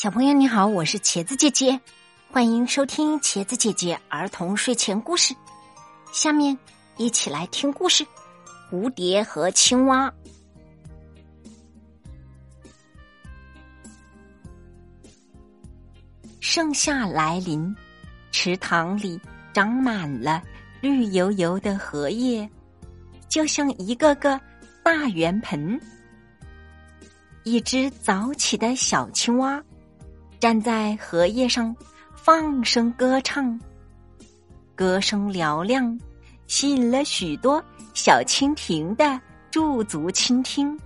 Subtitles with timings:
[0.00, 1.80] 小朋友你好，我是茄子姐姐，
[2.30, 5.34] 欢迎收听茄子姐姐儿童睡前故事。
[6.12, 6.56] 下面
[6.96, 8.06] 一起来听故事：
[8.70, 10.14] 蝴蝶和青蛙。
[16.38, 17.74] 盛夏来临，
[18.30, 19.20] 池塘里
[19.52, 20.40] 长满了
[20.80, 22.48] 绿油油的荷叶，
[23.28, 24.40] 就像一个个
[24.84, 25.76] 大圆盆。
[27.42, 29.60] 一只早起的小青蛙。
[30.40, 31.74] 站在荷叶上，
[32.14, 33.58] 放声歌唱，
[34.76, 35.98] 歌声嘹亮，
[36.46, 39.20] 吸引了许多小蜻蜓的
[39.50, 40.78] 驻足倾听。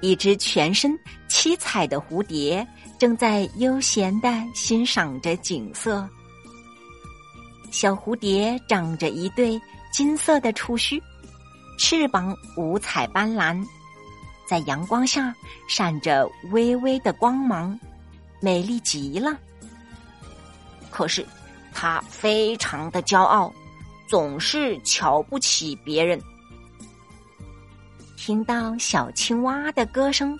[0.00, 2.66] 一只全身七彩的蝴蝶
[2.98, 6.08] 正在悠闲的欣赏着景色。
[7.70, 9.60] 小蝴蝶长着一对
[9.92, 11.00] 金色的触须，
[11.78, 13.64] 翅膀五彩斑斓。
[14.46, 15.34] 在阳光下
[15.68, 17.78] 闪着微微的光芒，
[18.40, 19.36] 美丽极了。
[20.90, 21.26] 可是，
[21.74, 23.52] 它非常的骄傲，
[24.08, 26.20] 总是瞧不起别人。
[28.16, 30.38] 听到小青蛙的歌声，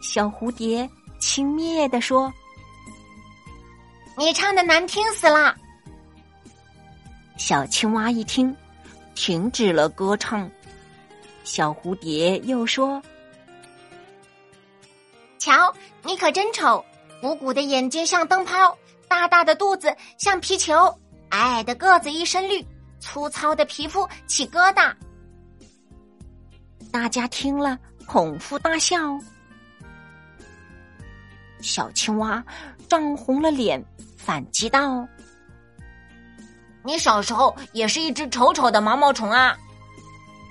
[0.00, 2.32] 小蝴蝶轻蔑的说
[4.16, 5.54] ：“你唱的难听死了。”
[7.36, 8.56] 小青蛙一听，
[9.14, 10.48] 停止了歌唱。
[11.42, 13.02] 小蝴蝶又说。
[15.44, 15.70] 瞧，
[16.02, 16.82] 你可真丑！
[17.20, 18.74] 鼓鼓的眼睛像灯泡，
[19.06, 20.86] 大大的肚子像皮球，
[21.28, 22.66] 矮矮的个子一身绿，
[22.98, 24.94] 粗糙的皮肤起疙瘩。
[26.90, 28.96] 大家听了捧腹大笑。
[31.60, 32.42] 小青蛙
[32.88, 33.84] 涨红了脸，
[34.16, 35.06] 反击道
[36.82, 39.54] ：“你小时候也是一只丑丑的毛毛虫啊！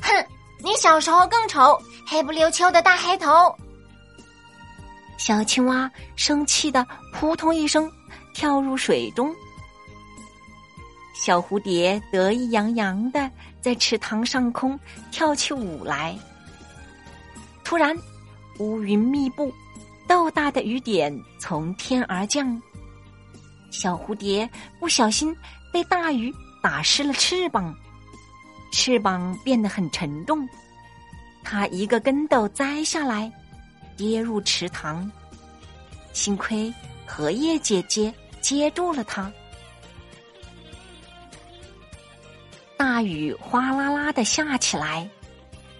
[0.00, 0.26] 哼，
[0.60, 1.76] 你小时候更丑，
[2.06, 3.52] 黑不溜秋的大黑头。”
[5.18, 7.90] 小青蛙生气的扑通一声
[8.32, 9.34] 跳入水中，
[11.14, 13.30] 小蝴蝶得意洋洋的
[13.60, 14.78] 在池塘上空
[15.10, 16.16] 跳起舞来。
[17.64, 17.96] 突然，
[18.60, 19.52] 乌云密布，
[20.06, 22.62] 豆大的雨点从天而降，
[23.70, 24.48] 小蝴蝶
[24.78, 25.34] 不小心
[25.72, 27.74] 被大雨打湿了翅膀，
[28.70, 30.48] 翅膀变得很沉重，
[31.42, 33.32] 它一个跟斗栽下来。
[33.96, 35.10] 跌入池塘，
[36.12, 36.72] 幸亏
[37.06, 39.32] 荷叶姐姐接住了它。
[42.76, 45.08] 大雨哗啦啦的下起来，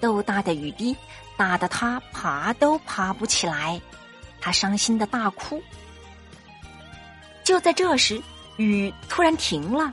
[0.01, 0.97] 豆大的雨滴
[1.37, 3.81] 打得他爬都爬不起来，
[4.41, 5.63] 他伤心的大哭。
[7.45, 8.21] 就在这时，
[8.57, 9.93] 雨突然停了，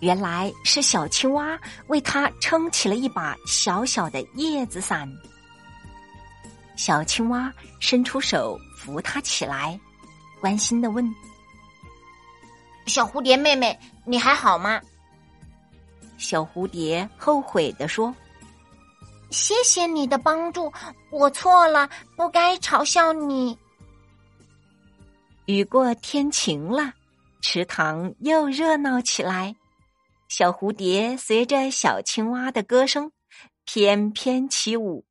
[0.00, 5.10] 原来是小青蛙为他撑起了一把小小的叶子伞。
[6.78, 9.78] 小青蛙伸出手扶它起来，
[10.40, 11.04] 关心的问
[12.86, 14.80] ：“小蝴蝶妹妹，你还好吗？”
[16.18, 18.14] 小蝴蝶后悔的说
[19.30, 20.72] ：“谢谢你的帮助，
[21.10, 23.58] 我错了，不该嘲笑你。”
[25.46, 26.92] 雨过天晴了，
[27.40, 29.56] 池塘又热闹起来，
[30.28, 33.10] 小蝴蝶随着小青蛙的歌声
[33.64, 35.07] 翩翩起舞。